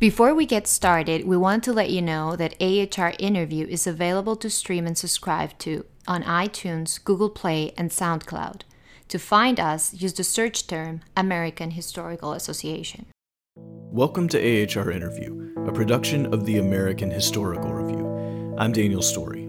[0.00, 4.34] Before we get started, we want to let you know that AHR Interview is available
[4.36, 8.62] to stream and subscribe to on iTunes, Google Play, and SoundCloud.
[9.08, 13.08] To find us, use the search term American Historical Association.
[13.58, 18.56] Welcome to AHR Interview, a production of the American Historical Review.
[18.56, 19.42] I'm Daniel Story.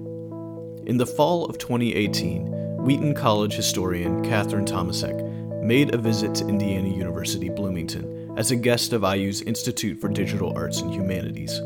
[0.86, 6.90] In the fall of 2018, Wheaton College historian Kathryn Tomasek made a visit to Indiana
[6.90, 11.60] University Bloomington as a guest of IU's Institute for Digital Arts and Humanities.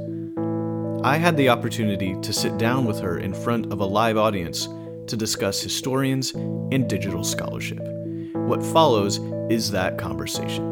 [1.04, 4.68] I had the opportunity to sit down with her in front of a live audience
[5.06, 7.82] to discuss historians and digital scholarship.
[8.34, 9.20] What follows
[9.52, 10.64] is that conversation.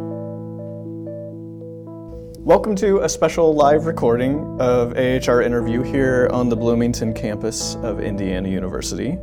[2.44, 8.00] Welcome to a special live recording of AHR interview here on the Bloomington campus of
[8.00, 9.20] Indiana University.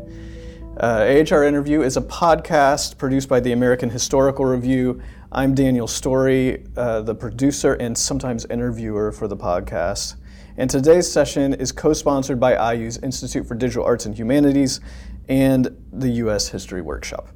[0.80, 6.65] Uh, AHR Interview is a podcast produced by the American Historical Review I'm Daniel Story,
[6.75, 10.15] uh, the producer and sometimes interviewer for the podcast.
[10.57, 14.80] And today's session is co sponsored by IU's Institute for Digital Arts and Humanities
[15.29, 16.49] and the U.S.
[16.49, 17.29] History Workshop.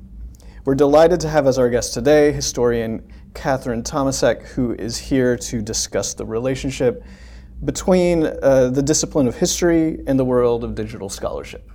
[0.64, 5.60] We're delighted to have as our guest today historian Kathryn Tomasek, who is here to
[5.60, 7.04] discuss the relationship
[7.62, 11.70] between uh, the discipline of history and the world of digital scholarship.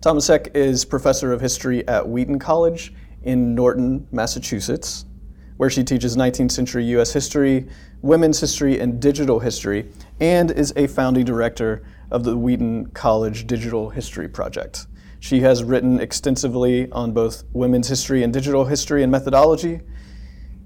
[0.00, 5.06] Tomasek is professor of history at Wheaton College in Norton, Massachusetts,
[5.56, 7.14] where she teaches 19th century U.S.
[7.14, 7.66] history,
[8.02, 13.88] women's history, and digital history, and is a founding director of the Wheaton College Digital
[13.88, 14.86] History Project.
[15.18, 19.80] She has written extensively on both women's history and digital history and methodology,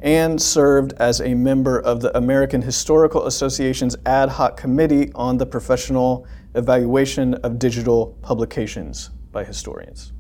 [0.00, 5.46] and served as a member of the American Historical Association's ad hoc committee on the
[5.46, 10.12] professional evaluation of digital publications by historians.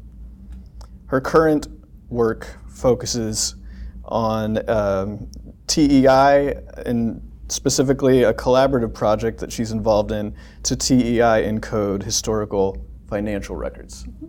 [1.06, 1.68] Her current
[2.08, 3.56] work focuses
[4.04, 5.28] on um,
[5.66, 13.56] TEI and specifically a collaborative project that she's involved in to TEI encode historical financial
[13.56, 14.04] records.
[14.04, 14.26] Mm-hmm.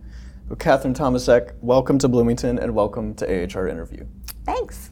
[0.50, 4.06] Well, Kathryn Tomasek, welcome to Bloomington and welcome to AHR Interview.
[4.46, 4.90] Thanks.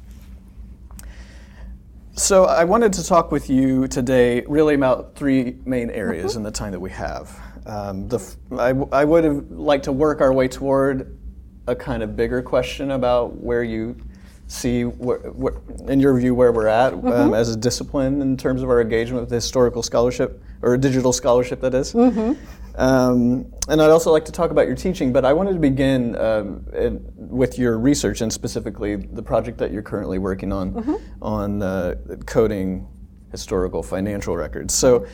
[2.14, 6.40] So, I wanted to talk with you today really about three main areas mm-hmm.
[6.40, 7.38] in the time that we have.
[7.69, 8.69] Um, the, I,
[9.02, 11.18] I would have liked to work our way toward
[11.68, 13.96] a kind of bigger question about where you
[14.47, 15.53] see, where, where,
[15.88, 17.12] in your view, where we're at um, mm-hmm.
[17.12, 21.62] um, as a discipline in terms of our engagement with historical scholarship or digital scholarship,
[21.62, 21.94] that is.
[21.94, 22.34] Mm-hmm.
[22.75, 26.16] Um, and I'd also like to talk about your teaching, but I wanted to begin
[26.16, 30.96] um, in, with your research and specifically the project that you're currently working on mm-hmm.
[31.22, 32.88] on uh, coding
[33.31, 34.74] historical financial records.
[34.74, 35.06] So,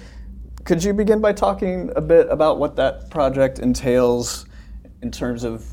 [0.65, 4.45] could you begin by talking a bit about what that project entails
[5.01, 5.65] in terms of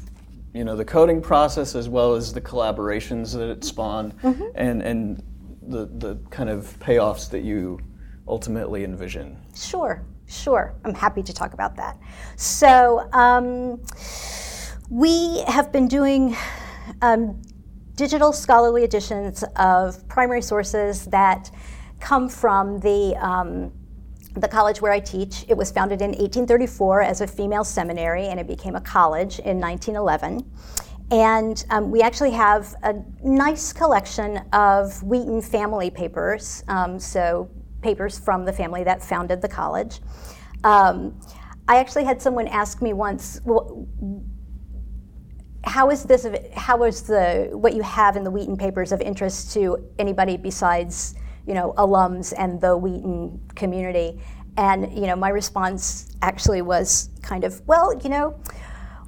[0.54, 4.44] you know the coding process as well as the collaborations that it spawned mm-hmm.
[4.54, 5.22] and and
[5.62, 7.80] the the kind of payoffs that you
[8.28, 9.36] ultimately envision?
[9.56, 10.74] Sure sure.
[10.84, 11.98] I'm happy to talk about that.
[12.36, 13.82] So um,
[14.90, 16.36] we have been doing
[17.02, 17.40] um,
[17.94, 21.50] digital scholarly editions of primary sources that
[22.00, 23.72] come from the um,
[24.34, 25.44] the college where I teach.
[25.48, 29.60] It was founded in 1834 as a female seminary and it became a college in
[29.60, 30.50] 1911.
[31.10, 37.50] And um, we actually have a nice collection of Wheaton family papers, um, so
[37.82, 40.00] papers from the family that founded the college.
[40.64, 41.20] Um,
[41.68, 43.86] I actually had someone ask me once, well,
[45.64, 49.52] how is this, how is the, what you have in the Wheaton papers of interest
[49.52, 51.14] to anybody besides
[51.46, 54.20] you know, alums and the Wheaton community.
[54.56, 58.38] And you know, my response actually was kind of, well, you know,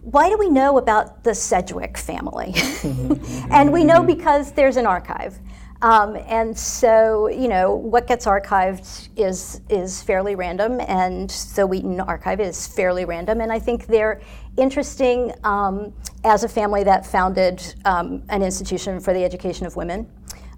[0.03, 2.55] why do we know about the Sedgwick family?
[3.51, 5.39] and we know because there's an archive.
[5.83, 12.01] Um, and so, you know, what gets archived is is fairly random, and the Wheaton
[12.01, 13.43] archive is fairly random.
[13.43, 14.23] And I think they're
[14.57, 15.93] interesting um,
[16.25, 20.09] as a family that founded um, an institution for the education of women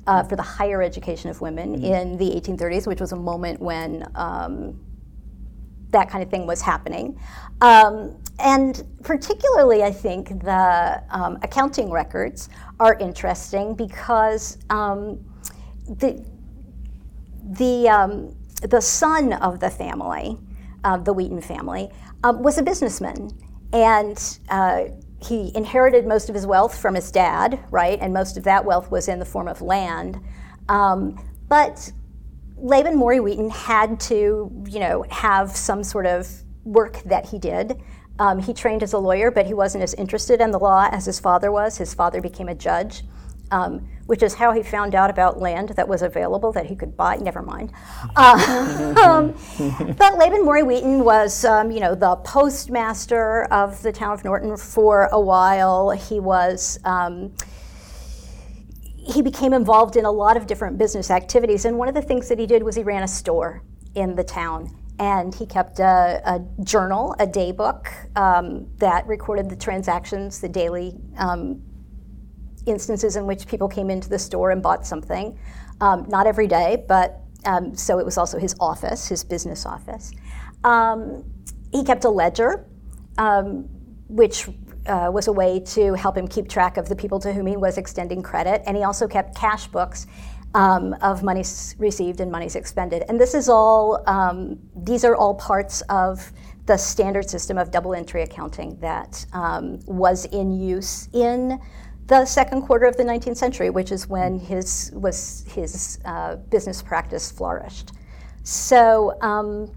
[0.06, 1.84] uh, for the higher education of women mm-hmm.
[1.84, 4.78] in the 1830s, which was a moment when um,
[5.90, 7.18] that kind of thing was happening.
[7.60, 12.48] Um, and particularly, I think the um, accounting records
[12.78, 15.24] are interesting because um,
[15.88, 16.24] the
[17.52, 20.38] the um, the son of the family,
[20.84, 21.88] uh, the Wheaton family,
[22.24, 23.30] um, was a businessman,
[23.72, 24.84] and uh,
[25.22, 27.98] he inherited most of his wealth from his dad, right?
[28.00, 30.20] And most of that wealth was in the form of land.
[30.68, 31.90] Um, but
[32.56, 36.28] Laban Morey Wheaton had to, you know, have some sort of
[36.64, 37.80] work that he did.
[38.18, 41.04] Um, he trained as a lawyer, but he wasn't as interested in the law as
[41.04, 41.76] his father was.
[41.76, 43.04] His father became a judge.
[43.50, 46.96] Um, which is how he found out about land that was available that he could
[46.96, 47.16] buy.
[47.16, 47.72] Never mind.
[48.16, 54.12] Uh, um, but Laban Morey Wheaton was, um, you know, the postmaster of the town
[54.12, 55.90] of Norton for a while.
[55.90, 56.78] He was.
[56.84, 57.34] Um,
[58.96, 62.28] he became involved in a lot of different business activities, and one of the things
[62.28, 63.62] that he did was he ran a store
[63.94, 69.50] in the town and he kept a, a journal, a day book um, that recorded
[69.50, 71.62] the transactions, the daily um,
[72.66, 75.38] instances in which people came into the store and bought something.
[75.80, 80.12] Um, not every day, but um, so it was also his office, his business office.
[80.64, 81.24] Um,
[81.72, 82.66] he kept a ledger,
[83.18, 83.68] um,
[84.08, 84.48] which
[84.86, 87.56] uh, was a way to help him keep track of the people to whom he
[87.56, 90.06] was extending credit, and he also kept cash books.
[90.54, 93.02] Um, of monies received and monies expended.
[93.10, 96.32] And this is all, um, these are all parts of
[96.64, 101.60] the standard system of double entry accounting that um, was in use in
[102.06, 106.82] the second quarter of the 19th century, which is when his was his uh, business
[106.82, 107.92] practice flourished.
[108.44, 109.74] So um,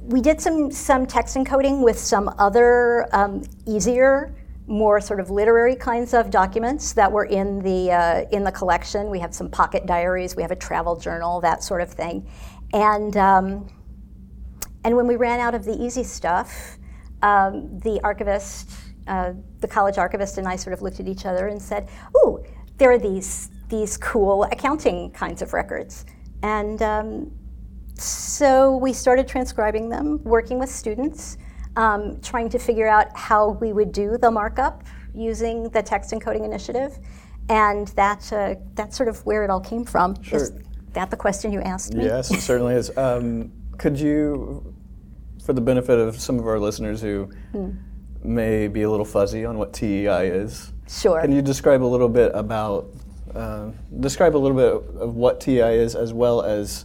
[0.00, 4.34] we did some some text encoding with some other um, easier,
[4.66, 9.10] more sort of literary kinds of documents that were in the uh, in the collection.
[9.10, 12.26] We have some pocket diaries, we have a travel journal, that sort of thing,
[12.72, 13.68] and um,
[14.84, 16.78] and when we ran out of the easy stuff,
[17.22, 18.70] um, the archivist
[19.06, 22.42] uh, the college archivist and I sort of looked at each other and said, "Ooh,
[22.78, 26.04] there are these these cool accounting kinds of records,"
[26.42, 27.30] and um,
[27.96, 31.36] so we started transcribing them, working with students,
[31.76, 34.84] um, trying to figure out how we would do the markup
[35.14, 36.98] using the text encoding initiative,
[37.48, 40.20] and that uh, that's sort of where it all came from.
[40.22, 40.40] Sure.
[40.40, 40.52] Is
[40.92, 42.04] that the question you asked me?
[42.04, 42.96] Yes, it certainly is.
[42.96, 44.74] Um, could you,
[45.44, 47.70] for the benefit of some of our listeners who hmm
[48.24, 50.72] may be a little fuzzy on what TEI is.
[50.88, 51.20] Sure.
[51.20, 52.88] Can you describe a little bit about
[53.34, 56.84] uh, describe a little bit of what TEI is, as well as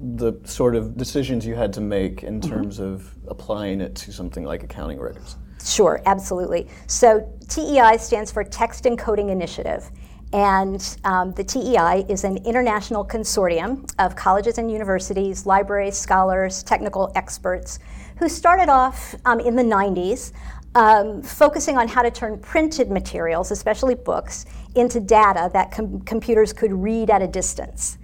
[0.00, 2.50] the sort of decisions you had to make in mm-hmm.
[2.50, 5.36] terms of applying it to something like accounting records?
[5.64, 6.68] Sure, absolutely.
[6.86, 9.90] So TEI stands for Text Encoding Initiative.
[10.32, 17.10] And um, the TEI is an international consortium of colleges and universities, libraries, scholars, technical
[17.14, 17.78] experts
[18.18, 20.32] who started off um, in the 90s
[20.74, 24.44] um, focusing on how to turn printed materials, especially books,
[24.74, 27.98] into data that com- computers could read at a distance.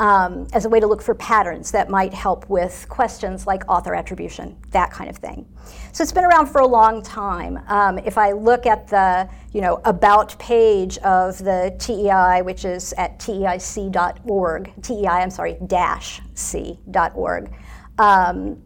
[0.00, 3.94] Um, as a way to look for patterns that might help with questions like author
[3.94, 5.46] attribution, that kind of thing.
[5.92, 7.60] So it's been around for a long time.
[7.68, 12.94] Um, if I look at the you know about page of the TEI, which is
[12.94, 17.52] at teic.org, TEI, I'm sorry, dash c.org.
[17.98, 18.62] Um,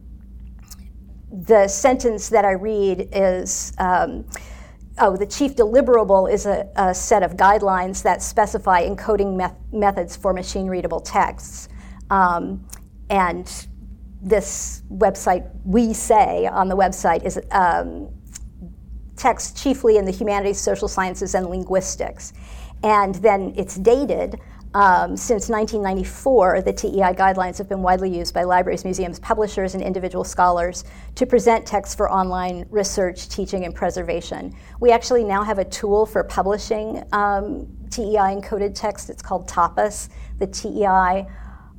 [1.33, 4.25] the sentence that I read is um,
[4.99, 10.17] oh, the chief deliverable is a, a, set of guidelines that specify encoding met- methods
[10.17, 11.69] for machine readable texts.
[12.11, 12.67] Um,
[13.11, 13.51] and
[14.23, 18.09] this website, we say on the website, is um,
[19.17, 22.33] text chiefly in the humanities, social sciences, and linguistics.
[22.83, 24.41] And then it's dated
[24.75, 29.83] um, since 1994, the TEI guidelines have been widely used by libraries, museums, publishers, and
[29.83, 30.85] individual scholars
[31.15, 34.53] to present texts for online research, teaching, and preservation.
[34.81, 39.11] We actually now have a tool for publishing um, TEI encoded text.
[39.11, 40.09] It's called TAPAS,
[40.41, 41.29] the TEI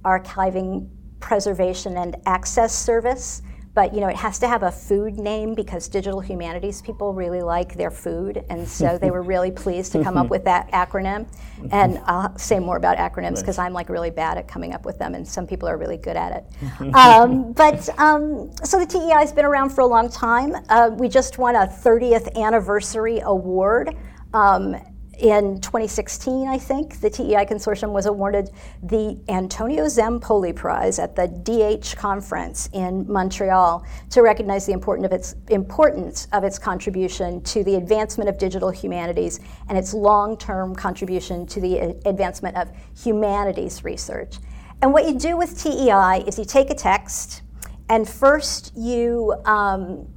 [0.06, 0.90] Archiving,
[1.20, 3.42] Preservation, and Access Service
[3.76, 7.42] but you know it has to have a food name because digital humanities people really
[7.42, 8.44] like their food.
[8.50, 11.28] And so they were really pleased to come up with that acronym.
[11.72, 14.98] And i'll say more about acronyms because i'm like really bad at coming up with
[14.98, 16.96] them and some people are really good at it.
[16.96, 20.56] Um, but um, so the tei has been around for a long time.
[20.70, 23.96] Uh, we just won a 30th anniversary award
[24.34, 24.76] um,
[25.20, 28.50] in 2016, I think, the TEI Consortium was awarded
[28.84, 35.14] the Antonio Zampolli Prize at the DH conference in Montreal to recognize the importance of
[35.14, 40.76] its, importance of its contribution to the advancement of digital humanities and its long term
[40.76, 42.70] contribution to the advancement of
[43.02, 44.38] humanities research.
[44.82, 47.42] And what you do with TEI is you take a text
[47.90, 50.08] and first you, um,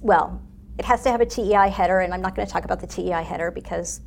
[0.00, 0.42] well,
[0.78, 2.86] it has to have a TEI header, and I'm not going to talk about the
[2.86, 4.00] TEI header because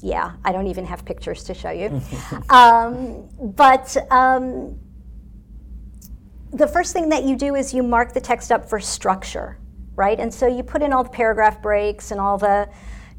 [0.00, 2.00] yeah, I don't even have pictures to show you.
[2.50, 4.78] um, but um,
[6.52, 9.58] the first thing that you do is you mark the text up for structure,
[9.96, 10.18] right?
[10.18, 12.68] And so you put in all the paragraph breaks and all the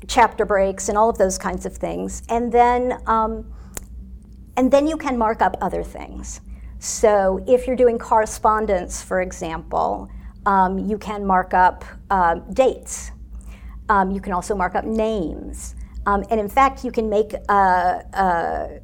[0.08, 3.52] chapter breaks and all of those kinds of things, and then um,
[4.56, 6.42] and then you can mark up other things.
[6.80, 10.10] So if you're doing correspondence, for example,
[10.46, 13.12] um, you can mark up uh, dates.
[13.90, 15.76] Um, you can also mark up names.
[16.06, 18.82] Um, and in fact, you can make an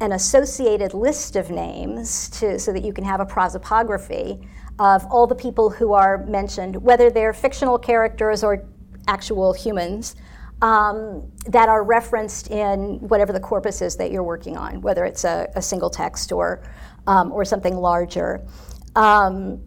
[0.00, 4.46] associated list of names to, so that you can have a prosopography
[4.78, 8.64] of all the people who are mentioned, whether they're fictional characters or
[9.06, 10.14] actual humans.
[10.60, 15.22] Um, that are referenced in whatever the corpus is that you're working on, whether it's
[15.22, 16.68] a, a single text or,
[17.06, 18.44] um, or something larger.
[18.96, 19.60] Um,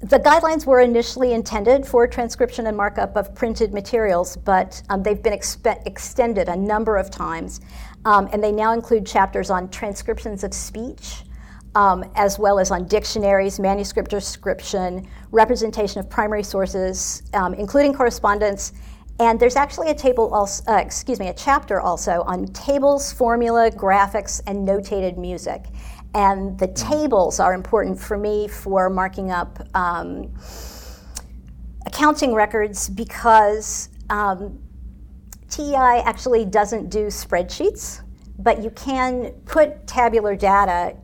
[0.00, 5.22] the guidelines were initially intended for transcription and markup of printed materials, but um, they've
[5.22, 7.60] been expe- extended a number of times,
[8.04, 11.24] um, and they now include chapters on transcriptions of speech,
[11.74, 18.74] um, as well as on dictionaries, manuscript description, representation of primary sources, um, including correspondence.
[19.18, 23.70] And there's actually a table, also, uh, excuse me, a chapter also on tables, formula,
[23.70, 25.64] graphics, and notated music.
[26.14, 30.32] And the tables are important for me for marking up um,
[31.84, 34.58] accounting records because um,
[35.50, 38.02] TEI actually doesn't do spreadsheets,
[38.38, 40.96] but you can put tabular data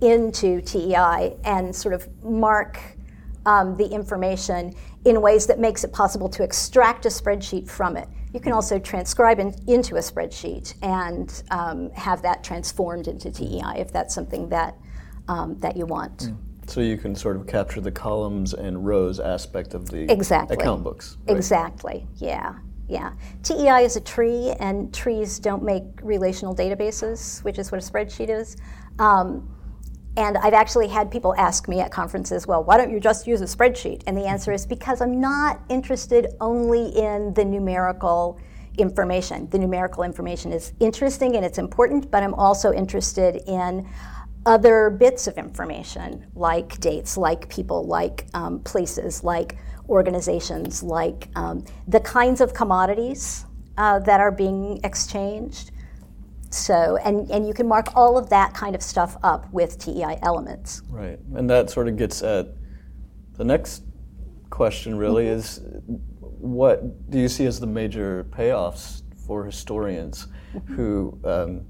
[0.00, 2.80] into TEI and sort of mark
[3.46, 4.74] um, the information
[5.04, 8.08] in ways that makes it possible to extract a spreadsheet from it.
[8.36, 13.78] You can also transcribe in, into a spreadsheet and um, have that transformed into TEI
[13.78, 14.76] if that's something that,
[15.26, 16.18] um, that you want.
[16.18, 16.36] Mm.
[16.66, 20.58] So you can sort of capture the columns and rows aspect of the exactly.
[20.58, 21.16] account books.
[21.26, 21.34] Right?
[21.34, 22.56] Exactly, yeah.
[22.88, 23.14] Yeah.
[23.42, 28.28] TEI is a tree, and trees don't make relational databases, which is what a spreadsheet
[28.28, 28.58] is.
[28.98, 29.48] Um,
[30.16, 33.42] and I've actually had people ask me at conferences, well, why don't you just use
[33.42, 34.02] a spreadsheet?
[34.06, 38.40] And the answer is because I'm not interested only in the numerical
[38.78, 39.48] information.
[39.50, 43.88] The numerical information is interesting and it's important, but I'm also interested in
[44.46, 49.58] other bits of information like dates, like people, like um, places, like
[49.88, 53.44] organizations, like um, the kinds of commodities
[53.76, 55.72] uh, that are being exchanged.
[56.50, 60.18] So, and, and you can mark all of that kind of stuff up with TEI
[60.22, 60.82] elements.
[60.88, 61.18] Right.
[61.34, 62.48] And that sort of gets at
[63.34, 63.82] the next
[64.50, 65.38] question, really, mm-hmm.
[65.38, 65.60] is
[66.38, 70.74] what do you see as the major payoffs for historians mm-hmm.
[70.74, 71.66] who um,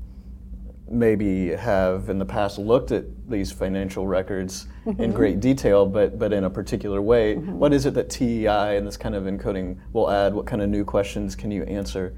[0.89, 5.03] maybe have in the past looked at these financial records mm-hmm.
[5.03, 7.37] in great detail, but, but in a particular way?
[7.37, 7.59] Mm-hmm.
[7.59, 10.35] What is it that TEI and this kind of encoding will add?
[10.35, 12.15] What kind of new questions can you answer?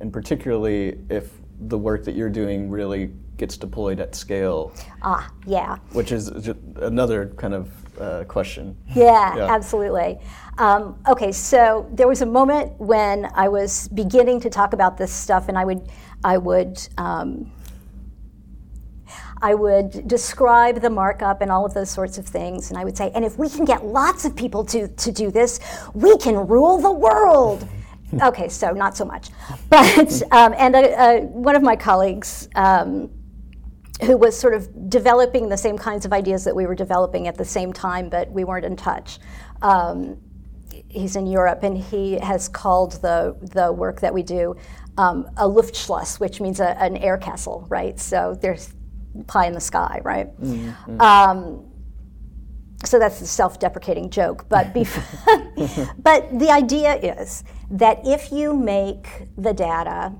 [0.00, 4.72] And particularly if the work that you're doing really gets deployed at scale.
[5.02, 5.76] Ah, yeah.
[5.92, 6.28] Which is
[6.76, 8.76] another kind of uh, question.
[8.94, 9.54] Yeah, yeah.
[9.54, 10.18] absolutely.
[10.58, 15.12] Um, okay, so there was a moment when I was beginning to talk about this
[15.12, 15.88] stuff, and I would,
[16.24, 16.80] I would.
[16.98, 17.52] Um,
[19.40, 22.96] I would describe the markup and all of those sorts of things, and I would
[22.96, 25.60] say, and if we can get lots of people to, to do this,
[25.94, 27.68] we can rule the world
[28.22, 29.30] okay, so not so much.
[29.68, 33.10] But, um, and uh, uh, one of my colleagues, um,
[34.02, 37.36] who was sort of developing the same kinds of ideas that we were developing at
[37.36, 39.18] the same time, but we weren't in touch.
[39.60, 40.18] Um,
[40.88, 44.56] he's in Europe, and he has called the, the work that we do
[44.98, 47.98] um, a Luftschloss, which means a, an air castle, right?
[47.98, 48.74] So there's
[49.26, 50.40] pie in the sky, right?
[50.40, 51.00] Mm-hmm.
[51.00, 51.64] Um,
[52.84, 59.06] so that's a self-deprecating joke but bef- but the idea is that if you make
[59.36, 60.12] the data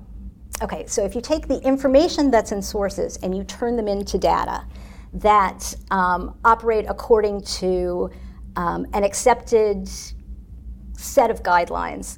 [0.61, 4.17] okay so if you take the information that's in sources and you turn them into
[4.17, 4.65] data
[5.13, 8.09] that um, operate according to
[8.55, 9.89] um, an accepted
[10.97, 12.17] set of guidelines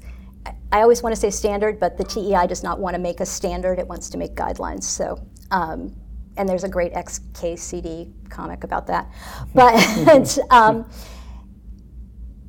[0.72, 3.26] I always want to say standard, but the TEI does not want to make a
[3.26, 3.78] standard.
[3.78, 4.84] It wants to make guidelines.
[4.84, 5.94] So um,
[6.36, 9.10] and there's a great XKCD comic about that.
[9.54, 10.88] But um,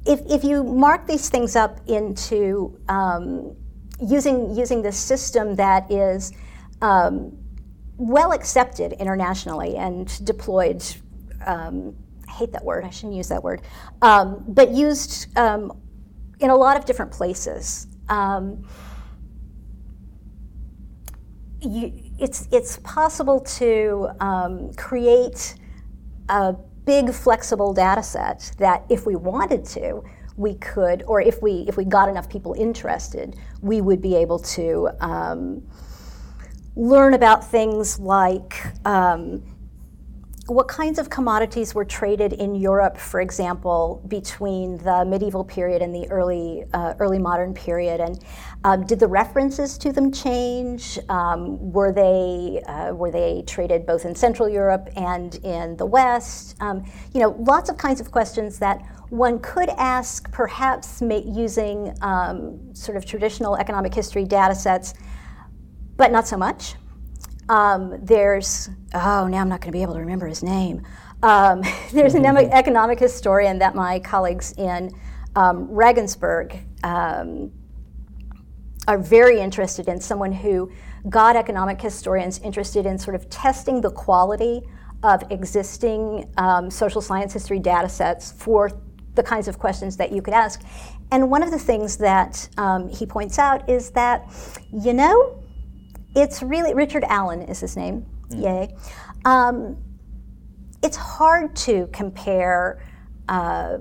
[0.05, 3.55] if, if you mark these things up into um,
[4.05, 6.33] using, using this system that is
[6.81, 7.37] um,
[7.97, 10.83] well accepted internationally and deployed,
[11.45, 11.95] um,
[12.27, 13.61] I hate that word, I shouldn't use that word,
[14.01, 15.71] um, but used um,
[16.39, 17.87] in a lot of different places.
[21.61, 25.55] You, it's, it's possible to um, create
[26.29, 26.55] a
[26.85, 30.03] big flexible data set that if we wanted to,
[30.35, 34.39] we could, or if we, if we got enough people interested, we would be able
[34.39, 35.61] to um,
[36.75, 39.43] learn about things like um,
[40.47, 45.95] what kinds of commodities were traded in Europe, for example, between the medieval period and
[45.95, 48.23] the early uh, early modern period, and
[48.65, 50.99] um, did the references to them change?
[51.07, 56.57] Um, were they uh, were they traded both in Central Europe and in the West?
[56.59, 56.83] Um,
[57.13, 58.81] you know, lots of kinds of questions that
[59.11, 64.93] one could ask, perhaps using um, sort of traditional economic history data sets,
[65.95, 66.75] but not so much.
[67.49, 70.85] Um, there's, oh, now I'm not going to be able to remember his name.
[71.21, 74.91] Um, there's an economic historian that my colleagues in
[75.35, 77.51] um, Regensburg um,
[78.87, 80.71] are very interested in, someone who
[81.09, 84.61] got economic historians interested in sort of testing the quality
[85.03, 88.71] of existing um, social science history data sets for
[89.15, 90.61] the kinds of questions that you could ask.
[91.11, 94.27] And one of the things that um, he points out is that,
[94.71, 95.42] you know,
[96.15, 98.05] it's really Richard Allen is his name.
[98.29, 98.43] Mm.
[98.43, 98.75] Yay.
[99.25, 99.77] Um,
[100.81, 102.83] it's hard to compare
[103.29, 103.77] uh,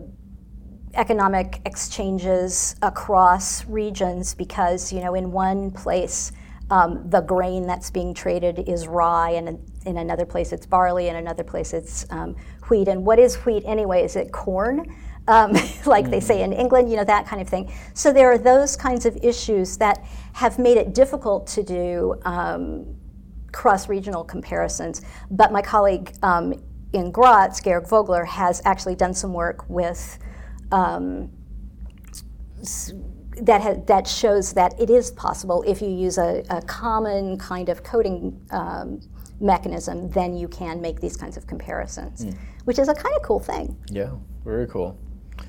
[0.95, 6.33] economic exchanges across regions because you know in one place
[6.71, 11.17] um, the grain that's being traded is rye and in another place it's barley and
[11.17, 12.37] in another place it's um,
[12.69, 14.95] wheat and what is wheat anyway is it corn
[15.33, 15.53] um,
[15.87, 16.11] like mm-hmm.
[16.11, 17.73] they say in England, you know, that kind of thing.
[17.95, 22.95] So there are those kinds of issues that have made it difficult to do um,
[23.51, 25.03] cross regional comparisons.
[25.31, 26.55] But my colleague um,
[26.93, 30.19] in Graz, Georg Vogeler, has actually done some work with.
[30.71, 31.31] Um,
[33.41, 37.71] that, ha- that shows that it is possible if you use a, a common kind
[37.71, 39.01] of coding um,
[39.41, 42.37] mechanism, then you can make these kinds of comparisons, mm.
[42.67, 43.77] which is a kind of cool thing.
[43.91, 44.12] Yeah,
[44.45, 44.99] very cool.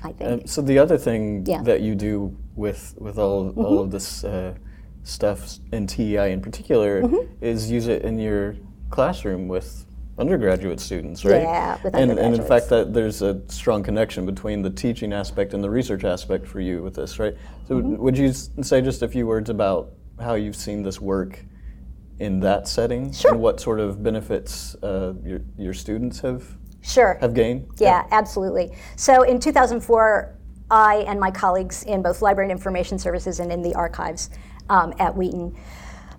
[0.02, 0.42] I think.
[0.42, 1.62] Um, so the other thing yeah.
[1.62, 3.60] that you do with with all mm-hmm.
[3.60, 4.54] all of this uh,
[5.02, 7.44] stuff in TEI in particular mm-hmm.
[7.44, 8.56] is use it in your
[8.90, 9.86] classroom with
[10.18, 11.42] undergraduate students, right?
[11.42, 15.54] Yeah, with and, and in fact, that there's a strong connection between the teaching aspect
[15.54, 17.34] and the research aspect for you with this, right?
[17.66, 17.96] So, mm-hmm.
[17.96, 21.44] would you say just a few words about how you've seen this work
[22.20, 23.32] in that setting sure.
[23.32, 26.44] and what sort of benefits uh, your your students have
[26.84, 27.16] Sure.
[27.20, 27.66] Have gained?
[27.78, 28.76] Yeah, yeah, absolutely.
[28.96, 30.36] So in 2004,
[30.70, 34.30] I and my colleagues in both Library and Information Services and in the archives
[34.68, 35.56] um, at Wheaton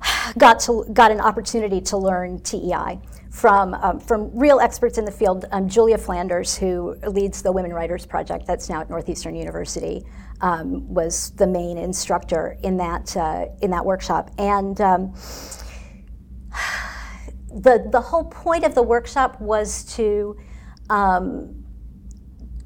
[0.38, 5.12] got to got an opportunity to learn TEI from um, from real experts in the
[5.12, 5.46] field.
[5.52, 10.04] Um, Julia Flanders, who leads the Women Writers Project, that's now at Northeastern University,
[10.42, 15.14] um, was the main instructor in that uh, in that workshop, and um,
[17.50, 20.38] the the whole point of the workshop was to
[20.90, 21.66] um,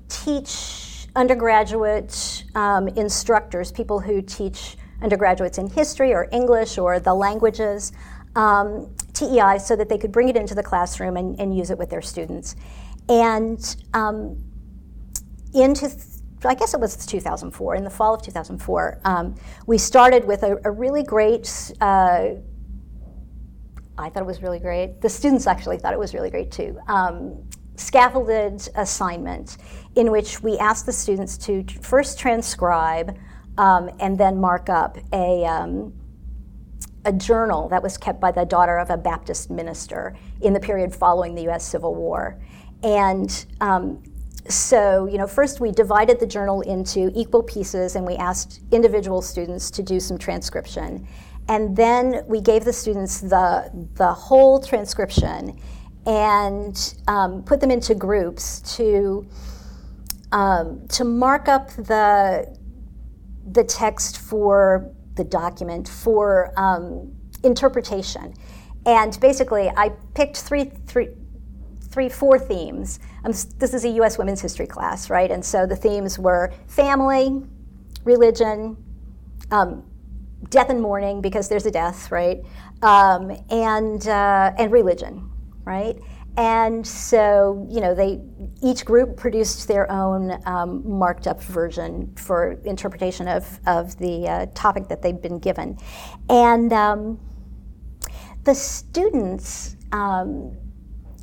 [0.08, 7.92] teach undergraduate um, instructors, people who teach undergraduates in history or English or the languages,
[8.36, 11.78] um, TEI, so that they could bring it into the classroom and, and use it
[11.78, 12.56] with their students.
[13.08, 14.44] And um,
[15.54, 15.90] into,
[16.46, 20.58] I guess it was 2004, in the fall of 2004, um, we started with a,
[20.64, 21.72] a really great.
[21.82, 22.36] Uh,
[23.98, 25.02] I thought it was really great.
[25.02, 26.80] The students actually thought it was really great too.
[26.88, 27.44] Um,
[27.80, 29.58] scaffolded assignment
[29.96, 33.18] in which we asked the students to first transcribe
[33.58, 35.94] um, and then mark up a, um,
[37.06, 40.94] a journal that was kept by the daughter of a Baptist minister in the period
[40.94, 42.40] following the US Civil War.
[42.84, 44.02] And um,
[44.48, 49.22] so, you know, first we divided the journal into equal pieces and we asked individual
[49.22, 51.08] students to do some transcription.
[51.50, 55.60] And then we gave the students the, the whole transcription
[56.06, 59.28] and um, put them into groups to
[60.32, 62.58] um, to mark up the
[63.52, 67.12] the text for the document for um,
[67.44, 68.34] interpretation.
[68.86, 71.10] And basically, I picked three, three,
[71.90, 73.00] three, four themes.
[73.26, 74.18] Um, this is a U.S.
[74.18, 75.30] women's history class, right?
[75.30, 77.42] And so the themes were family,
[78.04, 78.78] religion,
[79.52, 79.84] um,
[80.50, 82.42] death and mourning because there's a death, right?
[82.82, 85.30] Um, and uh, and religion,
[85.70, 85.98] right?
[86.36, 88.20] And so, you know, they
[88.64, 94.46] each group produced their own um, marked up version for interpretation of, of the uh,
[94.56, 95.78] topic that they'd been given.
[96.28, 97.20] And um,
[98.46, 100.58] the students, um,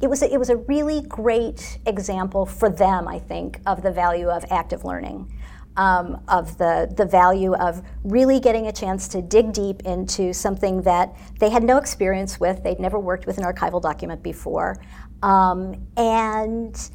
[0.00, 3.90] it, was a, it was a really great example for them, I think, of the
[3.90, 5.32] value of active learning
[5.76, 10.82] um, of the, the value of really getting a chance to dig deep into something
[10.82, 12.62] that they had no experience with.
[12.62, 14.82] They'd never worked with an archival document before.
[15.22, 16.90] Um, and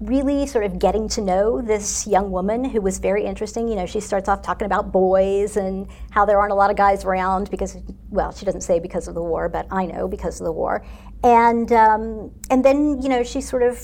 [0.00, 3.68] really sort of getting to know this young woman who was very interesting.
[3.68, 6.76] You know, she starts off talking about boys and how there aren't a lot of
[6.76, 7.76] guys around because,
[8.08, 10.84] well, she doesn't say because of the war, but I know because of the war.
[11.22, 13.78] and um, and then you know she sort of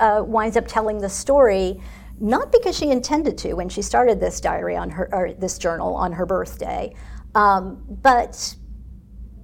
[0.00, 1.80] uh, winds up telling the story,
[2.20, 5.94] not because she intended to when she started this diary on her or this journal
[5.94, 6.94] on her birthday,
[7.34, 8.54] um, but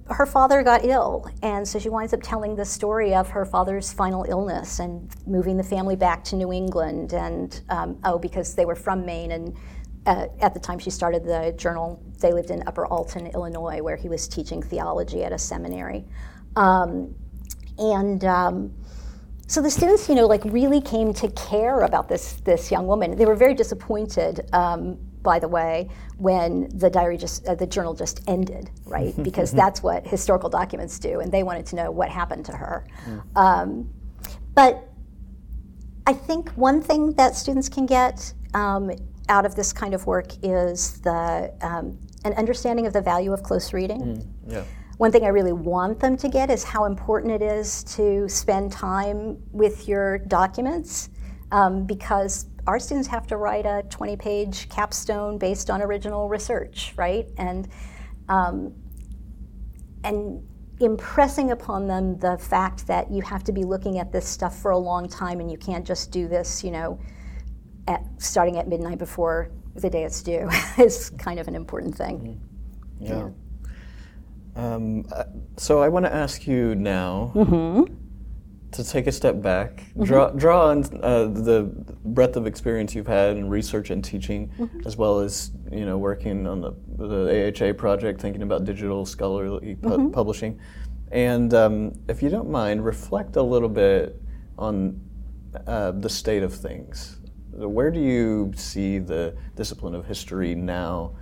[0.09, 3.91] her father got ill, and so she winds up telling the story of her father's
[3.91, 7.13] final illness and moving the family back to New England.
[7.13, 9.57] And um, oh, because they were from Maine, and
[10.05, 13.97] uh, at the time she started the journal, they lived in Upper Alton, Illinois, where
[13.97, 16.05] he was teaching theology at a seminary.
[16.55, 17.13] Um,
[17.77, 18.73] and um,
[19.47, 23.15] so the students, you know, like really came to care about this this young woman.
[23.15, 27.93] They were very disappointed um, by the way, when the diary just uh, the journal
[27.93, 29.13] just ended, right?
[29.27, 32.85] Because that's what historical documents do, and they wanted to know what happened to her.
[33.05, 33.37] Mm.
[33.45, 33.89] Um,
[34.55, 34.87] but
[36.05, 38.89] I think one thing that students can get um,
[39.27, 43.43] out of this kind of work is the um, an understanding of the value of
[43.43, 44.01] close reading.
[44.01, 44.27] Mm.
[44.47, 44.63] Yeah.
[44.97, 48.71] One thing I really want them to get is how important it is to spend
[48.71, 51.09] time with your documents
[51.51, 56.93] um, because our students have to write a 20 page capstone based on original research,
[56.97, 57.27] right?
[57.37, 57.67] And,
[58.27, 58.73] um,
[60.03, 60.43] and
[60.79, 64.71] impressing upon them the fact that you have to be looking at this stuff for
[64.71, 66.99] a long time and you can't just do this, you know,
[67.87, 72.19] at, starting at midnight before the day it's due is kind of an important thing.
[72.19, 73.05] Mm-hmm.
[73.05, 73.17] Yeah.
[73.17, 73.29] yeah.
[74.57, 75.23] Um, uh,
[75.55, 77.31] so I want to ask you now.
[77.35, 77.93] Mm-hmm
[78.71, 80.03] to take a step back, mm-hmm.
[80.03, 81.71] draw draw on uh, the
[82.05, 84.85] breadth of experience you've had in research and teaching, mm-hmm.
[84.85, 89.75] as well as you know working on the the AHA project, thinking about digital scholarly
[89.75, 90.11] pu- mm-hmm.
[90.11, 90.59] publishing,
[91.11, 94.21] and um, if you don't mind, reflect a little bit
[94.57, 94.99] on
[95.65, 97.19] uh, the state of things.
[97.51, 101.15] Where do you see the discipline of history now?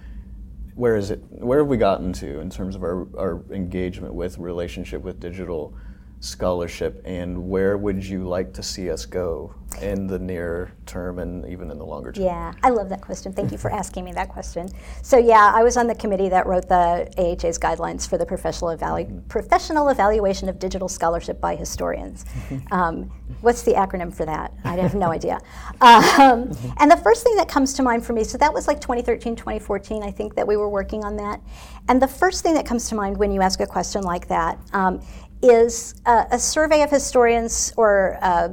[0.76, 1.22] Where is it?
[1.30, 5.74] Where have we gotten to in terms of our, our engagement with relationship with digital?
[6.19, 11.45] Scholarship, and where would you like to see us go in the near term and
[11.47, 12.23] even in the longer term?
[12.23, 13.34] Yeah, I love that question.
[13.34, 14.69] Thank you for asking me that question.
[15.01, 18.75] So, yeah, I was on the committee that wrote the AHA's guidelines for the professional,
[18.75, 19.28] evalu- mm-hmm.
[19.28, 22.25] professional evaluation of digital scholarship by historians.
[22.71, 24.54] Um, what's the acronym for that?
[24.63, 25.39] I have no idea.
[25.82, 28.82] Um, and the first thing that comes to mind for me, so that was like
[28.82, 31.41] 2013, 2014, I think that we were working on that.
[31.88, 34.60] And the first thing that comes to mind when you ask a question like that
[34.73, 35.01] um,
[35.46, 38.50] is a, a survey of historians or uh,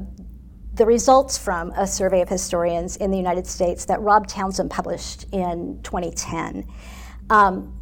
[0.74, 5.26] the results from a survey of historians in the United States that Rob Townsend published
[5.32, 6.66] in 2010.
[7.30, 7.78] Um,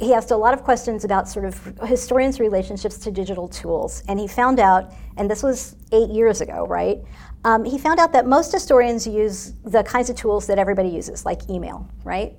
[0.00, 4.18] he asked a lot of questions about sort of historians' relationships to digital tools, and
[4.18, 6.98] he found out, and this was eight years ago, right?
[7.44, 11.24] Um, he found out that most historians use the kinds of tools that everybody uses,
[11.24, 12.34] like email, right?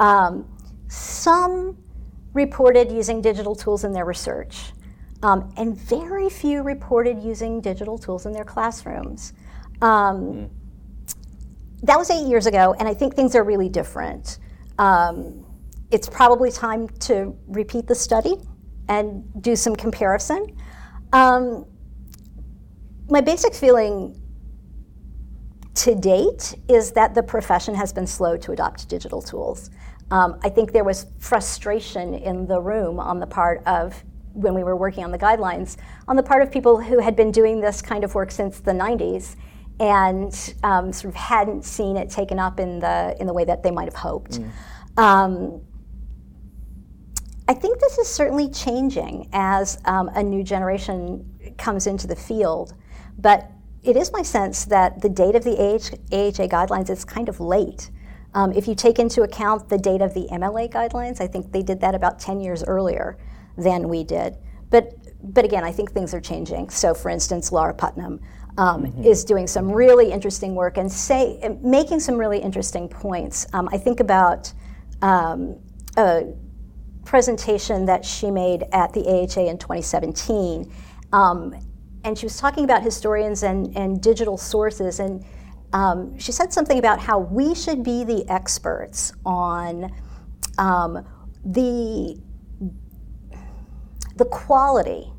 [0.00, 0.48] Um,
[0.88, 1.78] some
[2.32, 4.72] reported using digital tools in their research.
[5.24, 9.32] Um, and very few reported using digital tools in their classrooms.
[9.80, 10.50] Um, mm.
[11.82, 14.38] That was eight years ago, and I think things are really different.
[14.78, 15.46] Um,
[15.90, 18.34] it's probably time to repeat the study
[18.88, 20.54] and do some comparison.
[21.14, 21.64] Um,
[23.08, 24.20] my basic feeling
[25.74, 29.70] to date is that the profession has been slow to adopt digital tools.
[30.10, 34.62] Um, I think there was frustration in the room on the part of when we
[34.62, 35.76] were working on the guidelines
[36.08, 38.72] on the part of people who had been doing this kind of work since the
[38.72, 39.36] 90s
[39.80, 43.62] and um, sort of hadn't seen it taken up in the in the way that
[43.62, 44.40] they might have hoped.
[44.40, 44.50] Mm.
[44.98, 45.60] Um,
[47.48, 52.74] I think this is certainly changing as um, a new generation comes into the field,
[53.18, 53.50] but
[53.82, 57.90] it is my sense that the date of the AHA guidelines is kind of late.
[58.32, 61.62] Um, if you take into account the date of the MLA guidelines, I think they
[61.62, 63.18] did that about 10 years earlier
[63.56, 64.36] than we did.
[64.70, 66.68] But but again, I think things are changing.
[66.68, 68.20] So, for instance, Laura Putnam
[68.58, 69.04] um, mm-hmm.
[69.04, 73.46] is doing some really interesting work and say making some really interesting points.
[73.52, 74.52] Um, I think about
[75.00, 75.58] um,
[75.96, 76.24] a
[77.04, 80.72] presentation that she made at the AHA in 2017,
[81.12, 81.54] um,
[82.04, 85.24] and she was talking about historians and, and digital sources and.
[85.72, 89.92] Um, she said something about how we should be the experts on
[90.56, 91.04] um,
[91.44, 92.16] the
[94.16, 95.12] the quality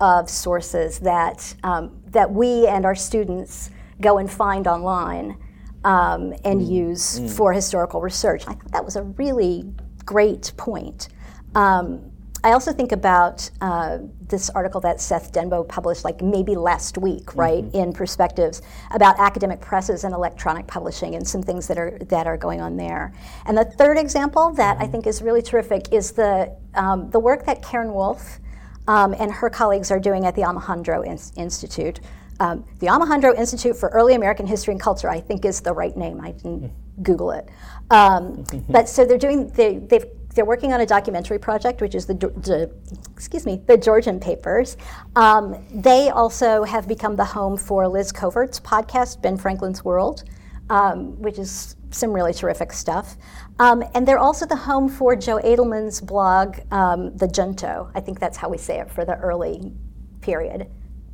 [0.00, 5.38] of sources that, um, that we and our students go and find online
[5.84, 6.68] um, and mm.
[6.68, 7.30] use mm.
[7.30, 8.42] for historical research.
[8.46, 9.64] I thought that was a really
[10.04, 11.08] great point.
[11.54, 12.10] Um,
[12.44, 17.34] I also think about uh, this article that Seth Denbo published, like maybe last week,
[17.34, 17.76] right, mm-hmm.
[17.76, 22.36] in Perspectives, about academic presses and electronic publishing and some things that are that are
[22.36, 23.14] going on there.
[23.46, 24.84] And the third example that mm-hmm.
[24.84, 28.40] I think is really terrific is the um, the work that Karin Wulf
[28.88, 32.00] um, and her colleagues are doing at the Omohundro In- Institute.
[32.40, 35.96] Um, the Omohundro Institute for Early American History and Culture, I think, is the right
[35.96, 36.20] name.
[36.20, 37.48] I didn't Google it.
[37.90, 40.04] Um, but so they're doing, they, they've
[40.34, 42.70] they're working on a documentary project, which is the, the
[43.12, 44.76] excuse me, the Georgian Papers.
[45.16, 50.24] Um, they also have become the home for Liz Covart's podcast, Ben Franklin's World,
[50.70, 53.16] um, which is some really terrific stuff.
[53.60, 57.90] Um, and they're also the home for Joe Adelman's blog, um, The Junto.
[57.94, 59.72] I think that's how we say it for the early
[60.20, 60.68] period.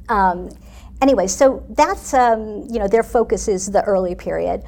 [0.08, 0.48] Um,
[1.02, 4.64] anyway, so that's um, you know their focus is the early period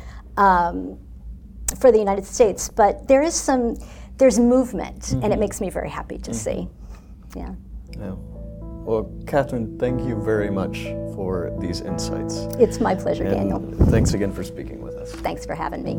[1.79, 3.77] for the United States, but there is some
[4.19, 5.17] there's movement, mm-hmm.
[5.17, 5.41] and it mm-hmm.
[5.41, 6.33] makes me very happy to mm-hmm.
[6.33, 6.69] see.
[7.37, 7.55] Yeah.
[7.99, 8.15] Yeah.
[8.85, 10.83] Well, Kathryn, thank you very much
[11.15, 12.37] for these insights.
[12.59, 13.87] It's my pleasure, and Daniel.
[13.91, 15.13] Thanks again for speaking with us.
[15.13, 15.95] Thanks for having me.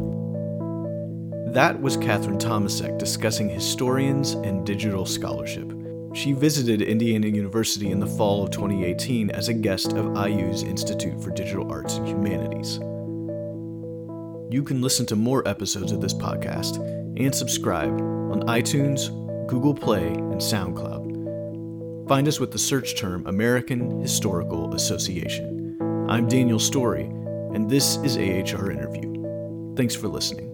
[1.53, 5.71] That was Kathryn Tomasek discussing historians and digital scholarship.
[6.13, 11.21] She visited Indiana University in the fall of 2018 as a guest of IU's Institute
[11.23, 12.79] for Digital Arts and Humanities.
[14.53, 16.77] You can listen to more episodes of this podcast
[17.17, 19.09] and subscribe on iTunes,
[19.47, 22.07] Google Play, and SoundCloud.
[22.07, 25.77] Find us with the search term American Historical Association.
[26.09, 27.05] I'm Daniel Story,
[27.53, 29.73] and this is AHR Interview.
[29.75, 30.52] Thanks for listening.